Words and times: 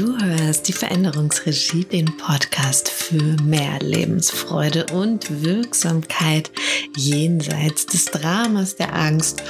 Du 0.00 0.16
hörst 0.18 0.66
die 0.66 0.72
Veränderungsregie, 0.72 1.84
den 1.84 2.16
Podcast 2.16 2.88
für 2.88 3.36
mehr 3.42 3.78
Lebensfreude 3.80 4.86
und 4.94 5.42
Wirksamkeit 5.42 6.50
jenseits 6.96 7.84
des 7.84 8.06
Dramas, 8.06 8.76
der 8.76 8.94
Angst 8.94 9.42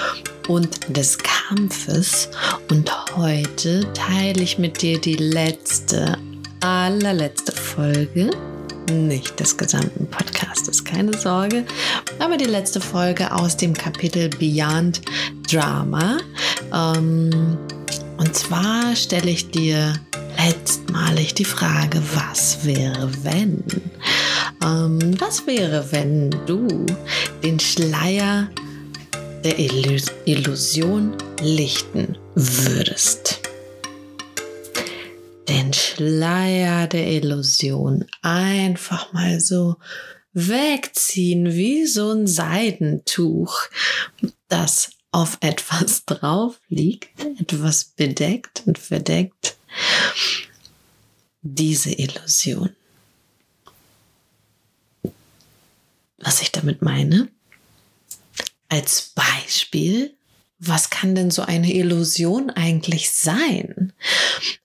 und 0.48 0.96
des 0.96 1.18
Kampfes. 1.18 2.30
Und 2.68 2.90
heute 3.16 3.86
teile 3.92 4.42
ich 4.42 4.58
mit 4.58 4.82
dir 4.82 5.00
die 5.00 5.14
letzte, 5.14 6.18
allerletzte 6.62 7.52
Folge 7.52 8.32
nicht 8.90 9.38
des 9.38 9.56
gesamten 9.56 10.08
Podcastes, 10.08 10.84
keine 10.84 11.16
Sorge, 11.16 11.64
aber 12.18 12.36
die 12.36 12.46
letzte 12.46 12.80
Folge 12.80 13.32
aus 13.32 13.56
dem 13.56 13.72
Kapitel 13.72 14.28
Beyond 14.30 15.00
Drama. 15.48 16.18
Ähm, 16.74 17.56
und 18.18 18.34
zwar 18.34 18.96
stelle 18.96 19.30
ich 19.30 19.48
dir 19.52 19.94
letztmalig 20.46 21.34
die 21.34 21.44
Frage, 21.44 22.00
was 22.14 22.64
wäre, 22.64 23.10
wenn? 23.24 23.62
Ähm, 24.62 25.20
was 25.20 25.46
wäre, 25.46 25.92
wenn 25.92 26.30
du 26.46 26.86
den 27.42 27.60
Schleier 27.60 28.48
der 29.44 29.58
Illusion 29.58 31.16
lichten 31.42 32.16
würdest? 32.34 33.40
Den 35.48 35.72
Schleier 35.72 36.86
der 36.86 37.06
Illusion 37.08 38.06
einfach 38.22 39.12
mal 39.12 39.40
so 39.40 39.76
wegziehen 40.32 41.52
wie 41.54 41.86
so 41.86 42.12
ein 42.12 42.26
Seidentuch, 42.26 43.58
das 44.48 44.92
auf 45.10 45.38
etwas 45.40 46.04
drauf 46.04 46.60
liegt, 46.68 47.10
etwas 47.40 47.84
bedeckt 47.84 48.62
und 48.66 48.78
verdeckt 48.78 49.56
diese 51.42 51.90
Illusion. 51.92 52.74
Was 56.18 56.42
ich 56.42 56.52
damit 56.52 56.82
meine? 56.82 57.28
Als 58.68 59.12
Beispiel, 59.14 60.14
was 60.58 60.90
kann 60.90 61.14
denn 61.14 61.30
so 61.30 61.42
eine 61.42 61.72
Illusion 61.72 62.50
eigentlich 62.50 63.10
sein? 63.10 63.94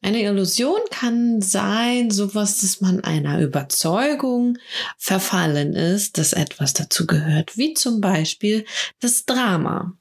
Eine 0.02 0.24
Illusion 0.24 0.82
kann 0.92 1.42
sein, 1.42 2.12
sowas, 2.12 2.60
dass 2.60 2.82
man 2.82 3.02
einer 3.02 3.40
Überzeugung 3.40 4.58
verfallen 4.98 5.74
ist, 5.74 6.18
dass 6.18 6.34
etwas 6.34 6.74
dazu 6.74 7.08
gehört, 7.08 7.58
wie 7.58 7.74
zum 7.74 8.02
Beispiel 8.02 8.66
das 9.00 9.26
Drama. 9.26 9.94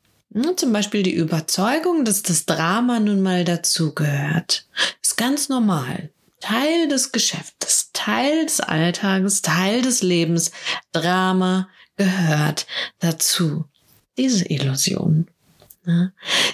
Zum 0.56 0.72
Beispiel 0.72 1.04
die 1.04 1.14
Überzeugung, 1.14 2.04
dass 2.04 2.22
das 2.22 2.44
Drama 2.44 2.98
nun 2.98 3.22
mal 3.22 3.44
dazugehört. 3.44 4.66
Ist 5.00 5.16
ganz 5.16 5.48
normal. 5.48 6.10
Teil 6.40 6.88
des 6.88 7.12
Geschäftes, 7.12 7.90
Teil 7.92 8.44
des 8.44 8.60
Alltages, 8.60 9.42
Teil 9.42 9.82
des 9.82 10.02
Lebens. 10.02 10.50
Drama 10.92 11.68
gehört 11.96 12.66
dazu. 12.98 13.64
Diese 14.18 14.44
Illusion. 14.50 15.28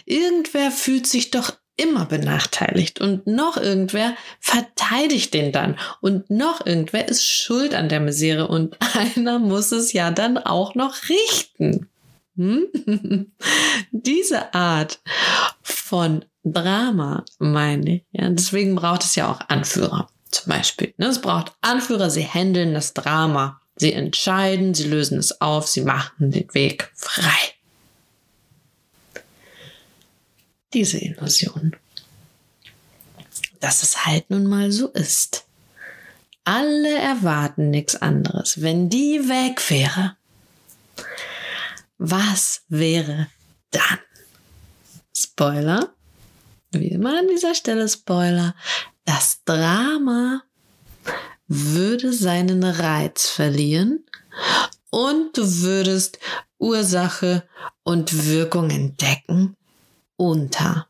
Irgendwer 0.05 0.71
fühlt 0.71 1.07
sich 1.07 1.31
doch 1.31 1.53
immer 1.77 2.05
benachteiligt 2.05 3.01
und 3.01 3.27
noch 3.27 3.57
irgendwer 3.57 4.15
verteidigt 4.39 5.33
den 5.33 5.51
dann 5.51 5.79
und 6.01 6.29
noch 6.29 6.67
irgendwer 6.67 7.09
ist 7.09 7.27
schuld 7.27 7.75
an 7.75 7.89
der 7.89 8.01
Misere 8.01 8.49
und 8.49 8.77
einer 8.95 9.39
muss 9.39 9.73
es 9.73 9.93
ja 9.93 10.11
dann 10.11 10.37
auch 10.37 10.75
noch 10.75 11.09
richten. 11.09 11.90
Hm? 12.41 12.69
Diese 13.93 14.55
Art 14.55 15.01
von 15.63 16.25
Drama, 16.43 17.27
meine 17.39 17.97
ich. 17.97 18.05
Ja, 18.13 18.31
deswegen 18.31 18.77
braucht 18.77 19.05
es 19.05 19.15
ja 19.15 19.31
auch 19.31 19.41
Anführer, 19.49 20.09
zum 20.31 20.49
Beispiel. 20.49 20.95
Ne? 20.97 21.09
Es 21.09 21.21
braucht 21.21 21.53
Anführer, 21.61 22.09
sie 22.09 22.27
handeln 22.27 22.73
das 22.73 22.95
Drama. 22.95 23.61
Sie 23.77 23.93
entscheiden, 23.93 24.73
sie 24.73 24.85
lösen 24.85 25.19
es 25.19 25.43
auf, 25.43 25.69
sie 25.69 25.83
machen 25.83 26.31
den 26.31 26.53
Weg 26.55 26.91
frei. 26.95 27.55
Diese 30.73 30.97
Illusion. 30.97 31.77
Dass 33.61 33.83
es 33.83 34.07
halt 34.07 34.31
nun 34.31 34.47
mal 34.47 34.73
so 34.73 34.89
ist. 34.89 35.45
Alle 36.45 36.99
erwarten 36.99 37.69
nichts 37.69 37.97
anderes. 37.97 38.63
Wenn 38.63 38.89
die 38.89 39.29
weg 39.29 39.61
wäre, 39.69 40.17
was 42.01 42.63
wäre 42.69 43.29
dann? 43.71 43.99
Spoiler. 45.15 45.95
Wie 46.73 46.89
immer 46.89 47.19
an 47.19 47.29
dieser 47.29 47.55
Stelle 47.55 47.89
Spoiler. 47.89 48.55
Das 49.05 49.45
Drama 49.45 50.43
würde 51.47 52.13
seinen 52.13 52.65
Reiz 52.65 53.29
verlieren 53.29 54.05
und 54.91 55.37
du 55.37 55.63
würdest 55.63 56.19
Ursache 56.59 57.47
und 57.83 58.27
Wirkung 58.27 58.71
entdecken 58.71 59.57
unter 60.17 60.89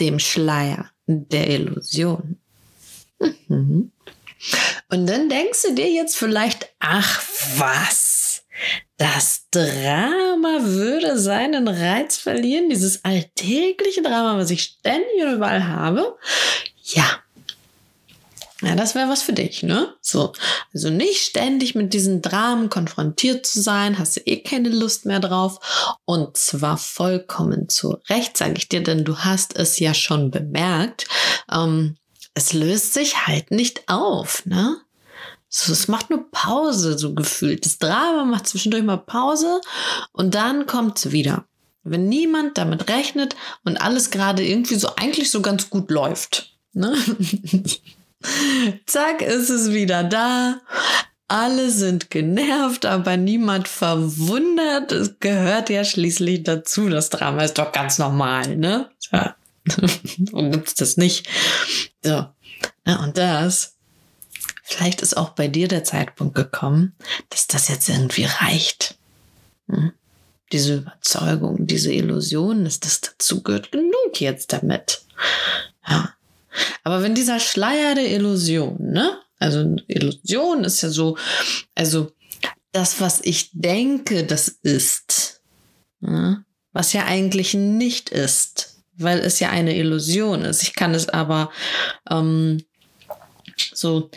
dem 0.00 0.18
Schleier 0.18 0.90
der 1.06 1.50
Illusion. 1.50 2.38
Mhm. 3.48 3.92
Und 4.88 5.06
dann 5.06 5.28
denkst 5.28 5.62
du 5.62 5.74
dir 5.74 5.90
jetzt 5.90 6.16
vielleicht, 6.16 6.74
ach 6.78 7.22
was, 7.56 8.05
das 8.96 9.46
Drama 9.50 10.58
würde 10.62 11.18
seinen 11.18 11.68
Reiz 11.68 12.16
verlieren, 12.16 12.70
dieses 12.70 13.04
alltägliche 13.04 14.02
Drama, 14.02 14.38
was 14.38 14.50
ich 14.50 14.62
ständig 14.62 15.22
und 15.22 15.34
überall 15.34 15.66
habe. 15.66 16.16
Ja. 16.82 17.20
Ja, 18.62 18.74
das 18.74 18.94
wäre 18.94 19.10
was 19.10 19.22
für 19.22 19.34
dich, 19.34 19.62
ne? 19.62 19.94
So. 20.00 20.32
Also 20.72 20.88
nicht 20.88 21.20
ständig 21.20 21.74
mit 21.74 21.92
diesen 21.92 22.22
Dramen 22.22 22.70
konfrontiert 22.70 23.44
zu 23.44 23.60
sein, 23.60 23.98
hast 23.98 24.16
du 24.16 24.20
eh 24.20 24.42
keine 24.42 24.70
Lust 24.70 25.04
mehr 25.04 25.20
drauf. 25.20 25.98
Und 26.06 26.38
zwar 26.38 26.78
vollkommen 26.78 27.68
zu 27.68 27.98
Recht, 28.08 28.36
sage 28.36 28.54
ich 28.56 28.70
dir, 28.70 28.82
denn 28.82 29.04
du 29.04 29.18
hast 29.18 29.56
es 29.56 29.78
ja 29.78 29.92
schon 29.92 30.30
bemerkt. 30.30 31.06
Ähm, 31.52 31.96
es 32.32 32.54
löst 32.54 32.94
sich 32.94 33.26
halt 33.26 33.50
nicht 33.50 33.88
auf, 33.88 34.46
ne? 34.46 34.78
So, 35.48 35.72
es 35.72 35.88
macht 35.88 36.10
nur 36.10 36.30
Pause, 36.30 36.98
so 36.98 37.14
gefühlt. 37.14 37.64
Das 37.64 37.78
Drama 37.78 38.24
macht 38.24 38.48
zwischendurch 38.48 38.82
mal 38.82 38.96
Pause 38.98 39.60
und 40.12 40.34
dann 40.34 40.66
kommt 40.66 40.98
es 40.98 41.12
wieder. 41.12 41.44
Wenn 41.84 42.08
niemand 42.08 42.58
damit 42.58 42.88
rechnet 42.88 43.36
und 43.64 43.80
alles 43.80 44.10
gerade 44.10 44.44
irgendwie 44.44 44.74
so 44.74 44.96
eigentlich 44.96 45.30
so 45.30 45.40
ganz 45.40 45.70
gut 45.70 45.90
läuft. 45.90 46.56
Ne? 46.72 46.96
Zack, 48.86 49.22
ist 49.22 49.50
es 49.50 49.72
wieder 49.72 50.02
da. 50.02 50.60
Alle 51.28 51.70
sind 51.70 52.10
genervt, 52.10 52.86
aber 52.86 53.16
niemand 53.16 53.68
verwundert. 53.68 54.92
Es 54.92 55.18
gehört 55.20 55.70
ja 55.70 55.84
schließlich 55.84 56.42
dazu. 56.42 56.88
Das 56.88 57.10
Drama 57.10 57.44
ist 57.44 57.58
doch 57.58 57.72
ganz 57.72 57.98
normal, 57.98 58.56
ne? 58.56 58.90
Ja. 59.12 59.36
und 60.32 60.50
gibt's 60.52 60.74
das 60.74 60.96
nicht. 60.96 61.28
So. 62.02 62.26
Ja, 62.86 63.02
und 63.02 63.16
das 63.16 63.75
Vielleicht 64.68 65.00
ist 65.00 65.16
auch 65.16 65.30
bei 65.30 65.46
dir 65.46 65.68
der 65.68 65.84
Zeitpunkt 65.84 66.34
gekommen, 66.34 66.92
dass 67.30 67.46
das 67.46 67.68
jetzt 67.68 67.88
irgendwie 67.88 68.24
reicht. 68.24 68.96
Hm? 69.68 69.92
Diese 70.50 70.78
Überzeugung, 70.78 71.68
diese 71.68 71.92
Illusion, 71.92 72.64
dass 72.64 72.80
das 72.80 73.00
dazu 73.00 73.44
gehört, 73.44 73.70
genug 73.70 74.20
jetzt 74.20 74.52
damit. 74.52 75.02
Ja. 75.86 76.12
Aber 76.82 77.04
wenn 77.04 77.14
dieser 77.14 77.38
Schleier 77.38 77.94
der 77.94 78.10
Illusion, 78.10 78.76
ne? 78.80 79.20
Also 79.38 79.76
Illusion 79.86 80.64
ist 80.64 80.82
ja 80.82 80.88
so, 80.88 81.16
also 81.76 82.10
das, 82.72 83.00
was 83.00 83.20
ich 83.20 83.50
denke, 83.52 84.24
das 84.24 84.48
ist, 84.48 85.42
ne? 86.00 86.44
was 86.72 86.92
ja 86.92 87.04
eigentlich 87.04 87.54
nicht 87.54 88.10
ist, 88.10 88.82
weil 88.96 89.20
es 89.20 89.38
ja 89.38 89.50
eine 89.50 89.76
Illusion 89.76 90.42
ist. 90.42 90.64
Ich 90.64 90.74
kann 90.74 90.92
es 90.92 91.08
aber 91.08 91.52
ähm, 92.10 92.64
so 93.56 94.10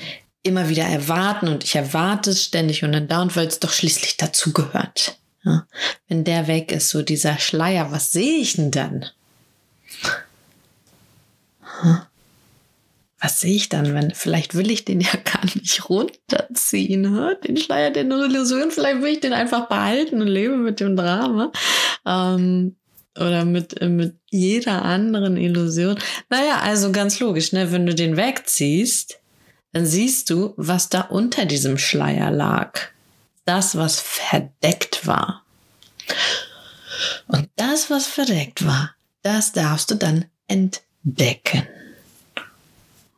immer 0.44 0.70
wieder 0.70 0.84
erwarten 0.84 1.48
und 1.48 1.64
ich 1.64 1.76
erwarte 1.76 2.32
es 2.32 2.44
ständig 2.44 2.84
und 2.84 2.92
dann 2.92 3.08
dauernd, 3.08 3.36
weil 3.36 3.48
es 3.48 3.60
doch 3.60 3.72
schließlich 3.72 4.18
dazugehört. 4.18 5.18
Ja, 5.44 5.66
wenn 6.08 6.24
der 6.24 6.48
weg 6.48 6.72
ist, 6.72 6.90
so 6.90 7.02
dieser 7.02 7.38
Schleier, 7.40 7.92
was 7.92 8.12
sehe 8.12 8.40
ich 8.40 8.54
denn 8.54 8.72
dann? 8.72 9.06
Was 13.22 13.40
sehe 13.40 13.56
ich 13.56 13.70
dann, 13.70 13.94
wenn, 13.94 14.14
vielleicht 14.14 14.56
will 14.56 14.72
ich 14.72 14.86
den 14.86 15.02
ja 15.02 15.12
gar 15.24 15.44
nicht 15.46 15.90
runterziehen, 15.90 17.38
den 17.46 17.58
Schleier 17.58 17.92
der 17.92 18.04
Illusion, 18.04 18.72
vielleicht 18.72 19.02
will 19.02 19.14
ich 19.14 19.20
den 19.20 19.34
einfach 19.34 19.68
behalten 19.68 20.22
und 20.22 20.28
lebe 20.28 20.58
mit 20.58 20.80
dem 20.80 20.96
Drama. 20.96 21.52
Ähm, 22.06 22.76
oder 23.18 23.44
mit, 23.44 23.82
mit 23.82 24.16
jeder 24.30 24.84
anderen 24.84 25.36
Illusion. 25.36 25.98
Naja, 26.30 26.60
also 26.62 26.92
ganz 26.92 27.20
logisch, 27.20 27.52
ne? 27.52 27.72
wenn 27.72 27.86
du 27.86 27.94
den 27.94 28.16
wegziehst, 28.16 29.20
dann 29.72 29.86
siehst 29.86 30.30
du, 30.30 30.54
was 30.58 30.90
da 30.90 31.02
unter 31.02 31.46
diesem 31.46 31.78
Schleier 31.78 32.32
lag. 32.32 32.80
Das, 33.46 33.76
was 33.76 34.00
verdeckt 34.00 35.06
war. 35.08 35.44
Und 37.28 37.50
das, 37.56 37.90
was 37.90 38.08
verdeckt 38.08 38.66
war, 38.66 38.96
das 39.22 39.52
darfst 39.52 39.92
du 39.92 39.96
dann 39.96 40.26
entdecken. 40.48 41.68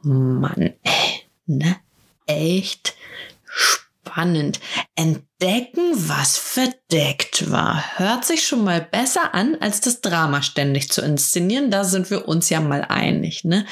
Mann, 0.01 0.73
ey, 0.83 1.23
ne? 1.45 1.77
Echt 2.25 2.95
spannend. 3.43 4.59
Entdecken, 4.95 5.93
was 5.93 6.37
verdeckt 6.37 7.51
war. 7.51 7.97
Hört 7.97 8.25
sich 8.25 8.45
schon 8.45 8.63
mal 8.63 8.81
besser 8.81 9.33
an, 9.33 9.57
als 9.59 9.81
das 9.81 10.01
Drama 10.01 10.41
ständig 10.41 10.91
zu 10.91 11.01
inszenieren. 11.01 11.71
Da 11.71 11.83
sind 11.83 12.09
wir 12.09 12.27
uns 12.27 12.49
ja 12.49 12.61
mal 12.61 12.83
einig, 12.83 13.43
ne? 13.43 13.65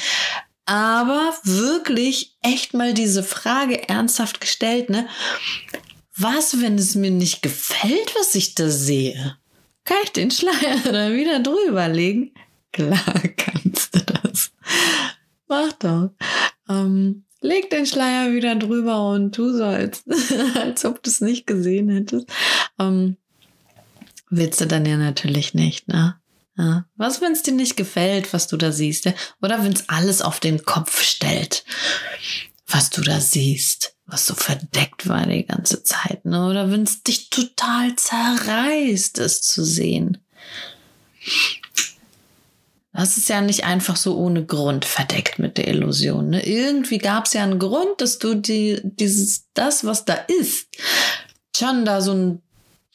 Aber 0.69 1.33
wirklich 1.45 2.37
echt 2.43 2.75
mal 2.75 2.93
diese 2.93 3.23
Frage 3.23 3.89
ernsthaft 3.89 4.39
gestellt, 4.39 4.91
ne? 4.91 5.07
Was, 6.15 6.61
wenn 6.61 6.77
es 6.77 6.93
mir 6.93 7.09
nicht 7.09 7.41
gefällt, 7.41 8.13
was 8.15 8.35
ich 8.35 8.53
da 8.53 8.69
sehe? 8.69 9.35
Kann 9.83 9.97
ich 10.03 10.11
den 10.11 10.29
Schleier 10.29 10.77
da 10.83 11.11
wieder 11.11 11.39
drüber 11.39 11.87
legen? 11.87 12.35
Klar 12.71 12.99
kannst 13.35 13.95
du 13.95 13.99
das. 14.01 14.51
Mach 15.47 15.71
doch. 15.73 16.11
Ähm, 16.69 17.23
leg 17.41 17.71
den 17.71 17.87
Schleier 17.87 18.31
wieder 18.31 18.53
drüber 18.55 19.09
und 19.09 19.33
tu 19.33 19.51
so, 19.51 19.63
als, 19.63 20.03
als 20.53 20.85
ob 20.85 21.01
du 21.01 21.09
es 21.09 21.19
nicht 21.19 21.47
gesehen 21.47 21.89
hättest. 21.89 22.27
Ähm, 22.77 23.17
willst 24.29 24.61
du 24.61 24.67
dann 24.67 24.85
ja 24.85 24.97
natürlich 24.97 25.55
nicht, 25.55 25.87
ne? 25.87 26.19
Ja. 26.59 26.85
Was, 26.97 27.21
wenn 27.21 27.31
es 27.31 27.41
dir 27.41 27.53
nicht 27.53 27.77
gefällt, 27.77 28.33
was 28.33 28.47
du 28.47 28.57
da 28.57 28.73
siehst? 28.73 29.07
Oder 29.41 29.63
wenn 29.63 29.71
es 29.71 29.87
alles 29.87 30.21
auf 30.21 30.41
den 30.41 30.65
Kopf 30.65 31.01
stellt, 31.01 31.63
was 32.67 32.89
du 32.89 33.01
da 33.01 33.21
siehst, 33.21 33.95
was 34.05 34.27
so 34.27 34.35
verdeckt 34.35 35.07
war 35.07 35.25
die 35.25 35.45
ganze 35.45 35.83
Zeit. 35.83 36.25
Ne? 36.25 36.45
Oder 36.47 36.69
wenn 36.69 36.83
es 36.83 37.01
dich 37.01 37.29
total 37.29 37.95
zerreißt, 37.95 39.19
es 39.19 39.41
zu 39.41 39.63
sehen. 39.63 40.17
Das 42.91 43.15
ist 43.15 43.29
ja 43.29 43.39
nicht 43.39 43.63
einfach 43.63 43.95
so 43.95 44.17
ohne 44.17 44.45
Grund 44.45 44.83
verdeckt 44.83 45.39
mit 45.39 45.57
der 45.57 45.69
Illusion. 45.69 46.31
Ne? 46.31 46.45
Irgendwie 46.45 46.97
gab 46.97 47.25
es 47.25 47.33
ja 47.33 47.43
einen 47.43 47.59
Grund, 47.59 48.01
dass 48.01 48.19
du 48.19 48.35
die, 48.35 48.81
dieses, 48.83 49.45
das, 49.53 49.85
was 49.85 50.03
da 50.03 50.15
ist, 50.15 50.67
schon 51.55 51.85
da 51.85 52.01
so 52.01 52.11
ein 52.11 52.41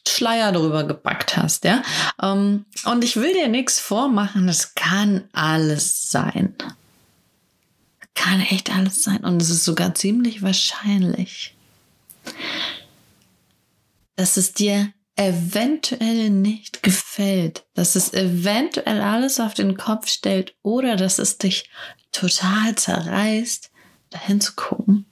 Schleier 0.07 0.51
drüber 0.51 0.83
gepackt 0.83 1.37
hast, 1.37 1.63
ja. 1.63 1.81
Ähm, 2.21 2.65
und 2.85 3.03
ich 3.03 3.15
will 3.15 3.33
dir 3.33 3.47
nichts 3.47 3.79
vormachen, 3.79 4.47
das 4.47 4.75
kann 4.75 5.27
alles 5.33 6.09
sein. 6.09 6.55
Kann 8.13 8.41
echt 8.41 8.69
alles 8.69 9.03
sein. 9.03 9.23
Und 9.23 9.41
es 9.41 9.49
ist 9.49 9.65
sogar 9.65 9.93
ziemlich 9.95 10.41
wahrscheinlich, 10.41 11.55
dass 14.15 14.37
es 14.37 14.53
dir 14.53 14.93
eventuell 15.17 16.29
nicht 16.29 16.83
gefällt, 16.83 17.65
dass 17.73 17.95
es 17.95 18.13
eventuell 18.13 19.01
alles 19.01 19.39
auf 19.39 19.53
den 19.53 19.77
Kopf 19.77 20.09
stellt 20.09 20.55
oder 20.61 20.95
dass 20.95 21.19
es 21.19 21.37
dich 21.37 21.69
total 22.11 22.75
zerreißt, 22.75 23.71
dahin 24.09 24.41
zu 24.41 24.53
gucken 24.55 25.05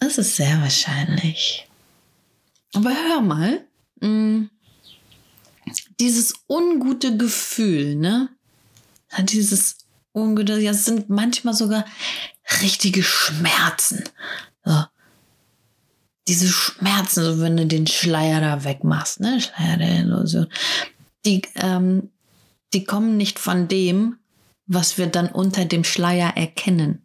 Es 0.00 0.18
ist 0.18 0.36
sehr 0.36 0.60
wahrscheinlich. 0.60 1.66
Aber 2.74 2.90
hör 2.90 3.20
mal, 3.20 3.64
mm, 4.00 4.44
dieses 5.98 6.34
ungute 6.46 7.16
Gefühl, 7.16 7.96
ne? 7.96 8.28
Dieses 9.18 9.78
ungute, 10.12 10.58
ja, 10.60 10.70
es 10.70 10.84
sind 10.84 11.08
manchmal 11.08 11.54
sogar 11.54 11.84
richtige 12.62 13.02
Schmerzen. 13.02 14.04
So. 14.64 14.84
Diese 16.28 16.48
Schmerzen, 16.48 17.24
so 17.24 17.40
wenn 17.40 17.56
du 17.56 17.66
den 17.66 17.86
Schleier 17.86 18.40
da 18.40 18.64
wegmachst, 18.64 19.20
ne? 19.20 19.40
Schleier 19.40 19.78
der 19.78 20.00
Illusion. 20.00 20.46
Die, 21.24 21.42
ähm, 21.56 22.10
die 22.74 22.84
kommen 22.84 23.16
nicht 23.16 23.38
von 23.38 23.66
dem, 23.66 24.18
was 24.66 24.98
wir 24.98 25.06
dann 25.06 25.28
unter 25.28 25.64
dem 25.64 25.84
Schleier 25.84 26.36
erkennen. 26.36 27.02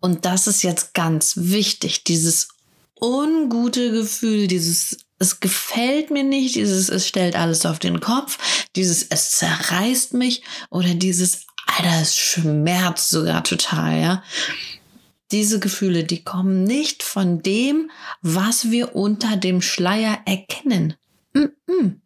Und 0.00 0.24
das 0.24 0.46
ist 0.46 0.62
jetzt 0.62 0.94
ganz 0.94 1.34
wichtig, 1.36 2.04
dieses 2.04 2.48
ungute 3.00 3.90
Gefühl, 3.90 4.46
dieses 4.46 4.98
es 5.18 5.40
gefällt 5.40 6.10
mir 6.10 6.24
nicht, 6.24 6.56
dieses 6.56 6.88
es 6.88 7.06
stellt 7.06 7.36
alles 7.36 7.64
auf 7.66 7.78
den 7.78 8.00
Kopf, 8.00 8.66
dieses 8.76 9.02
es 9.02 9.30
zerreißt 9.32 10.14
mich 10.14 10.42
oder 10.70 10.94
dieses 10.94 11.46
Alter, 11.66 12.02
es 12.02 12.16
schmerzt 12.16 13.10
sogar 13.10 13.42
total, 13.44 14.00
ja. 14.00 14.22
Diese 15.30 15.58
Gefühle, 15.58 16.04
die 16.04 16.22
kommen 16.22 16.64
nicht 16.64 17.02
von 17.02 17.42
dem, 17.42 17.90
was 18.22 18.70
wir 18.70 18.94
unter 18.94 19.36
dem 19.36 19.62
Schleier 19.62 20.18
erkennen. 20.26 20.94
Mm 21.32 21.48
-mm 21.66 22.03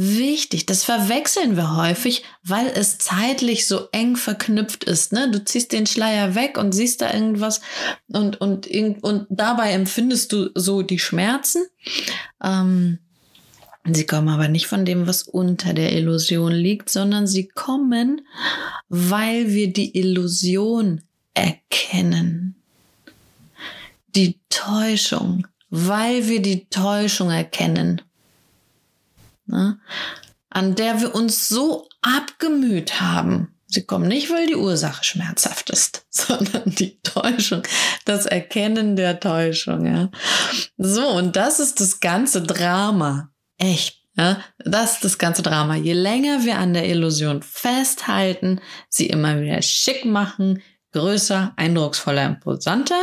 wichtig. 0.00 0.64
Das 0.64 0.82
verwechseln 0.82 1.56
wir 1.56 1.76
häufig, 1.76 2.24
weil 2.42 2.66
es 2.68 2.96
zeitlich 2.96 3.66
so 3.66 3.88
eng 3.92 4.16
verknüpft 4.16 4.84
ist. 4.84 5.12
Ne? 5.12 5.30
Du 5.30 5.44
ziehst 5.44 5.72
den 5.72 5.86
Schleier 5.86 6.34
weg 6.34 6.56
und 6.56 6.72
siehst 6.72 7.02
da 7.02 7.12
irgendwas 7.12 7.60
und, 8.08 8.40
und, 8.40 8.66
und 9.02 9.26
dabei 9.28 9.72
empfindest 9.72 10.32
du 10.32 10.50
so 10.54 10.80
die 10.80 10.98
Schmerzen. 10.98 11.64
Ähm, 12.42 12.98
sie 13.92 14.06
kommen 14.06 14.30
aber 14.30 14.48
nicht 14.48 14.66
von 14.66 14.86
dem, 14.86 15.06
was 15.06 15.24
unter 15.24 15.74
der 15.74 15.92
Illusion 15.92 16.52
liegt, 16.52 16.88
sondern 16.88 17.26
sie 17.26 17.48
kommen, 17.48 18.22
weil 18.88 19.52
wir 19.52 19.70
die 19.70 19.98
Illusion 19.98 21.02
erkennen. 21.34 22.54
Die 24.16 24.40
Täuschung, 24.48 25.46
weil 25.68 26.26
wir 26.26 26.40
die 26.40 26.68
Täuschung 26.70 27.30
erkennen 27.30 28.00
ne, 29.50 29.78
an 30.48 30.74
der 30.74 31.00
wir 31.00 31.14
uns 31.14 31.48
so 31.48 31.88
abgemüht 32.02 33.00
haben. 33.00 33.54
Sie 33.66 33.84
kommen 33.84 34.08
nicht, 34.08 34.30
weil 34.30 34.48
die 34.48 34.56
Ursache 34.56 35.04
schmerzhaft 35.04 35.70
ist, 35.70 36.04
sondern 36.10 36.70
die 36.74 37.00
Täuschung, 37.02 37.62
das 38.04 38.26
Erkennen 38.26 38.96
der 38.96 39.20
Täuschung. 39.20 39.86
Ja. 39.86 40.10
So, 40.76 41.08
und 41.08 41.36
das 41.36 41.60
ist 41.60 41.80
das 41.80 42.00
ganze 42.00 42.42
Drama. 42.42 43.30
Echt. 43.58 44.00
Ja, 44.16 44.42
das 44.58 44.94
ist 44.94 45.04
das 45.04 45.18
ganze 45.18 45.42
Drama. 45.42 45.76
Je 45.76 45.92
länger 45.92 46.44
wir 46.44 46.58
an 46.58 46.74
der 46.74 46.88
Illusion 46.88 47.42
festhalten, 47.42 48.60
sie 48.88 49.06
immer 49.06 49.40
wieder 49.40 49.62
schick 49.62 50.04
machen, 50.04 50.62
größer, 50.92 51.52
eindrucksvoller, 51.56 52.26
imposanter, 52.26 53.00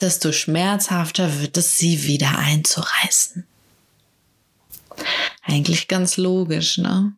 desto 0.00 0.32
schmerzhafter 0.32 1.40
wird 1.40 1.58
es, 1.58 1.76
sie 1.78 2.04
wieder 2.04 2.38
einzureißen. 2.38 3.46
Eigentlich 5.42 5.88
ganz 5.88 6.16
logisch, 6.16 6.78
ne? 6.78 7.14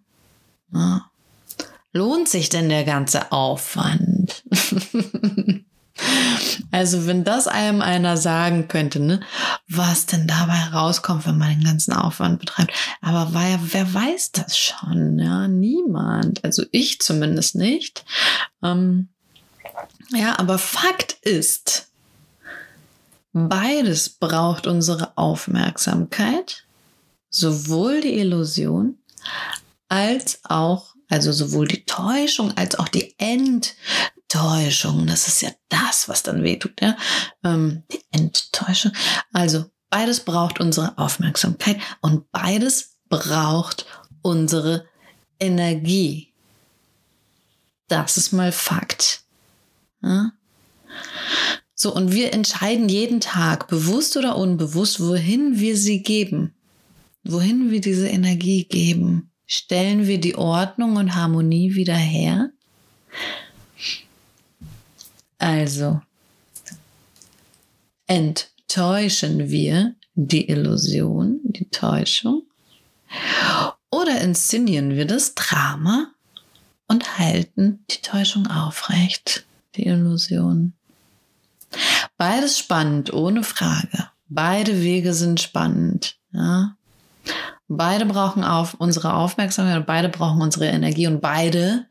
Ja. 0.73 1.11
Lohnt 1.93 2.29
sich 2.29 2.49
denn 2.49 2.71
der 2.71 2.85
ganze 2.85 3.33
Aufwand? 3.33 4.43
also, 6.71 7.07
wenn 7.07 7.23
das 7.23 7.47
einem 7.47 7.83
einer 7.83 8.17
sagen 8.17 8.69
könnte, 8.69 8.99
ne, 8.99 9.21
was 9.69 10.07
denn 10.07 10.27
dabei 10.27 10.69
rauskommt, 10.73 11.27
wenn 11.27 11.37
man 11.37 11.51
den 11.51 11.65
ganzen 11.65 11.93
Aufwand 11.93 12.41
betreibt. 12.41 12.73
Aber 13.03 13.35
wer, 13.35 13.61
wer 13.63 13.93
weiß 13.93 14.33
das 14.33 14.57
schon? 14.57 15.19
Ja, 15.19 15.49
niemand. 15.49 16.43
Also 16.45 16.65
ich 16.71 17.01
zumindest 17.01 17.57
nicht. 17.57 18.07
Ähm, 18.63 19.09
ja, 20.11 20.39
aber 20.39 20.59
Fakt 20.59 21.13
ist, 21.23 21.91
beides 23.35 24.09
braucht 24.09 24.67
unsere 24.67 25.17
Aufmerksamkeit 25.17 26.65
sowohl 27.33 28.03
die 28.03 28.19
Illusion 28.19 28.99
als 29.89 30.41
auch, 30.45 30.95
also 31.09 31.33
sowohl 31.33 31.67
die 31.67 31.85
Täuschung 31.85 32.57
als 32.57 32.79
auch 32.79 32.89
die 32.89 33.15
Enttäuschung. 33.19 35.07
Das 35.07 35.27
ist 35.27 35.43
ja 35.43 35.51
das, 35.69 36.09
was 36.09 36.23
dann 36.23 36.45
wehtut, 36.45 36.81
ja. 36.81 36.97
Ähm, 37.43 37.83
die 37.91 38.03
Enttäuschung. 38.13 38.93
Also 39.33 39.65
beides 39.91 40.21
braucht 40.21 40.61
unsere 40.61 40.97
Aufmerksamkeit 40.99 41.81
und 42.01 42.31
beides 42.31 42.99
braucht 43.09 43.87
unsere 44.23 44.87
Energie. 45.41 46.33
Das 47.89 48.17
ist 48.17 48.33
mal 48.33 48.53
Fakt. 48.53 49.25
Ja? 50.03 50.33
So, 51.75 51.95
und 51.95 52.13
wir 52.13 52.33
entscheiden 52.33 52.89
jeden 52.89 53.21
Tag, 53.21 53.67
bewusst 53.69 54.17
oder 54.17 54.37
unbewusst, 54.37 55.01
wohin 55.01 55.59
wir 55.59 55.77
sie 55.77 56.03
geben 56.03 56.55
wohin 57.25 57.71
wir 57.71 57.81
diese 57.81 58.09
Energie 58.09 58.65
geben. 58.65 59.31
Stellen 59.47 60.07
wir 60.07 60.19
die 60.21 60.37
Ordnung 60.37 60.97
und 60.97 61.15
Harmonie 61.15 61.75
wieder 61.75 61.97
her? 61.97 62.51
Also, 65.39 66.01
enttäuschen 68.07 69.51
wir 69.51 69.95
die 70.15 70.49
Illusion, 70.49 71.41
die 71.45 71.69
Täuschung? 71.69 72.43
Oder 73.91 74.21
inszenieren 74.21 74.91
wir 74.91 75.07
das 75.07 75.35
Drama 75.35 76.13
und 76.89 77.19
halten 77.19 77.85
die 77.91 78.01
Täuschung 78.01 78.47
aufrecht, 78.47 79.45
die 79.77 79.87
Illusion? 79.87 80.73
Beides 82.17 82.59
spannend, 82.59 83.13
ohne 83.13 83.45
Frage. 83.45 84.09
Beide 84.29 84.81
Wege 84.83 85.13
sind 85.13 85.41
spannend. 85.41 86.17
Ja? 86.33 86.77
Beide 87.77 88.07
brauchen 88.07 88.45
auf 88.45 88.75
unsere 88.75 89.15
Aufmerksamkeit 89.15 89.79
und 89.79 89.87
beide 89.87 90.09
brauchen 90.09 90.43
unsere 90.43 90.67
Energie 90.67 91.07
und 91.07 91.21
beide 91.21 91.87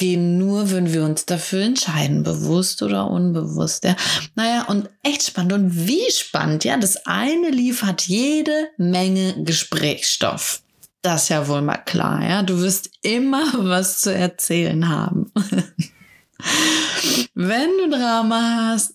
gehen 0.00 0.38
nur, 0.38 0.70
wenn 0.70 0.92
wir 0.92 1.04
uns 1.04 1.26
dafür 1.26 1.62
entscheiden, 1.62 2.22
bewusst 2.22 2.82
oder 2.82 3.10
unbewusst. 3.10 3.84
Ja. 3.84 3.94
Naja, 4.34 4.64
und 4.64 4.88
echt 5.02 5.24
spannend. 5.24 5.52
Und 5.52 5.86
wie 5.86 6.10
spannend, 6.10 6.64
ja, 6.64 6.78
das 6.78 7.06
eine 7.06 7.50
liefert 7.50 8.08
jede 8.08 8.68
Menge 8.78 9.44
Gesprächsstoff. 9.44 10.62
Das 11.02 11.24
ist 11.24 11.28
ja 11.28 11.46
wohl 11.48 11.60
mal 11.60 11.76
klar, 11.76 12.26
ja. 12.26 12.42
Du 12.42 12.60
wirst 12.60 12.90
immer 13.02 13.44
was 13.58 14.00
zu 14.00 14.12
erzählen 14.12 14.88
haben. 14.88 15.30
wenn 17.34 17.68
du 17.78 17.90
Drama 17.90 18.70
hast, 18.70 18.94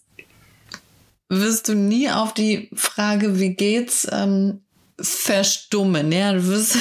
wirst 1.29 1.67
du 1.67 1.75
nie 1.75 2.09
auf 2.09 2.33
die 2.33 2.71
Frage, 2.74 3.39
wie 3.39 3.53
geht's, 3.53 4.07
ähm, 4.12 4.64
verstummen. 5.00 6.12
Ja, 6.12 6.34
du 6.34 6.48
wirst, 6.48 6.78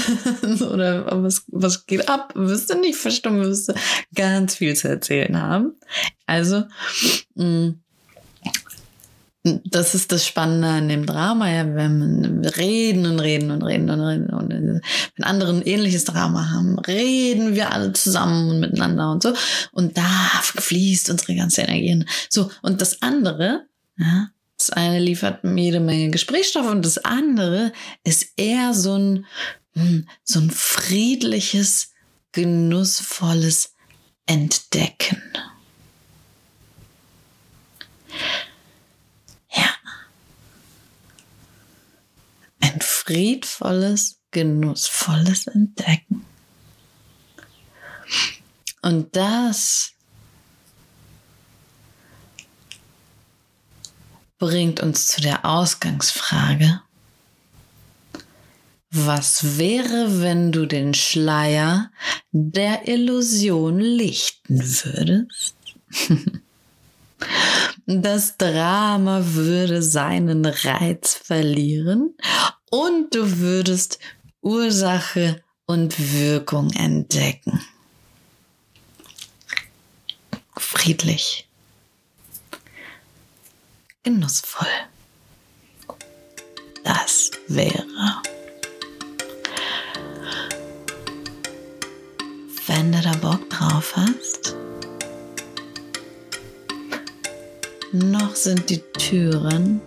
oder 0.62 1.22
was, 1.22 1.44
was 1.48 1.86
geht 1.86 2.08
ab? 2.08 2.32
Wirst 2.34 2.70
du 2.70 2.78
nicht 2.78 2.96
verstummen, 2.96 3.42
wirst 3.42 3.68
du 3.68 3.74
ganz 4.14 4.56
viel 4.56 4.74
zu 4.74 4.88
erzählen 4.88 5.40
haben. 5.40 5.74
Also, 6.26 6.64
mh, 7.34 7.44
mm, 7.44 7.80
das 9.64 9.94
ist 9.94 10.10
das 10.10 10.26
Spannende 10.26 10.68
an 10.68 10.88
dem 10.88 11.04
Drama, 11.04 11.50
ja, 11.50 11.74
wenn 11.74 12.42
wir 12.42 12.56
reden 12.56 13.04
und 13.04 13.20
reden 13.20 13.50
und 13.50 13.62
reden 13.62 13.90
und 13.90 14.00
reden 14.00 14.30
und 14.30 14.48
wenn 14.50 15.24
andere 15.24 15.50
ein 15.50 15.62
ähnliches 15.62 16.06
Drama 16.06 16.50
haben, 16.50 16.78
reden 16.78 17.54
wir 17.54 17.70
alle 17.70 17.92
zusammen 17.92 18.48
und 18.48 18.60
miteinander 18.60 19.10
und 19.10 19.22
so. 19.22 19.34
Und 19.72 19.98
da 19.98 20.30
fließt 20.42 21.10
unsere 21.10 21.34
ganze 21.36 21.60
Energie. 21.60 22.06
So, 22.30 22.50
und 22.62 22.80
das 22.80 23.02
andere, 23.02 23.66
ja, 23.98 24.28
das 24.56 24.70
eine 24.70 24.98
liefert 24.98 25.40
jede 25.44 25.80
Menge 25.80 26.10
Gesprächsstoff 26.10 26.66
und 26.66 26.84
das 26.84 26.98
andere 26.98 27.72
ist 28.04 28.32
eher 28.36 28.72
so 28.74 28.96
ein, 28.96 29.26
hm, 29.74 30.08
so 30.22 30.40
ein 30.40 30.50
friedliches, 30.50 31.92
genussvolles 32.32 33.74
Entdecken. 34.26 35.22
Ja. 39.50 39.74
Ein 42.60 42.80
friedvolles, 42.80 44.20
genussvolles 44.30 45.46
Entdecken. 45.46 46.24
Und 48.82 49.16
das 49.16 49.93
bringt 54.44 54.80
uns 54.80 55.08
zu 55.08 55.22
der 55.22 55.46
Ausgangsfrage. 55.46 56.82
Was 58.90 59.58
wäre, 59.58 60.20
wenn 60.20 60.52
du 60.52 60.66
den 60.66 60.92
Schleier 60.92 61.90
der 62.30 62.86
Illusion 62.86 63.80
lichten 63.80 64.60
würdest? 64.60 65.56
Das 67.86 68.36
Drama 68.36 69.22
würde 69.34 69.82
seinen 69.82 70.44
Reiz 70.44 71.14
verlieren 71.14 72.14
und 72.70 73.14
du 73.14 73.38
würdest 73.38 73.98
Ursache 74.42 75.42
und 75.64 76.12
Wirkung 76.12 76.70
entdecken. 76.72 77.62
Friedlich 80.56 81.48
genussvoll. 84.04 84.68
Das 86.84 87.30
wäre. 87.48 87.84
Wenn 92.66 92.92
du 92.92 93.00
da 93.00 93.12
Bock 93.16 93.48
drauf 93.50 93.94
hast, 93.96 94.54
noch 97.92 98.34
sind 98.34 98.68
die 98.70 98.82
Türen 98.98 99.80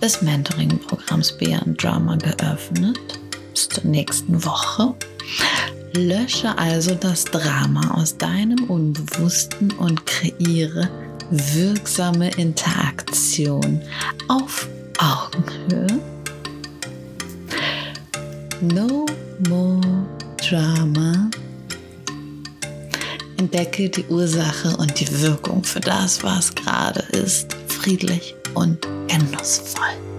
des 0.00 0.20
Mentoring-Programms 0.22 1.38
Beyond 1.38 1.82
Drama 1.82 2.16
geöffnet 2.16 2.98
bis 3.52 3.68
zur 3.68 3.84
nächsten 3.84 4.44
Woche. 4.44 4.94
Lösche 5.94 6.56
also 6.56 6.94
das 6.94 7.24
Drama 7.24 7.94
aus 7.94 8.16
deinem 8.16 8.64
Unbewussten 8.64 9.70
und 9.72 10.06
kreiere 10.06 10.88
wirksame 11.32 12.30
Interaktion 12.36 13.80
auf 14.28 14.68
Augenhöhe. 14.98 16.00
No 18.60 19.06
more 19.48 19.80
drama. 20.36 21.30
Entdecke 23.38 23.88
die 23.88 24.04
Ursache 24.04 24.76
und 24.76 25.00
die 25.00 25.20
Wirkung 25.20 25.64
für 25.64 25.80
das, 25.80 26.22
was 26.22 26.54
gerade 26.54 27.00
ist, 27.12 27.56
friedlich 27.66 28.36
und 28.54 28.86
genussvoll. 29.08 30.11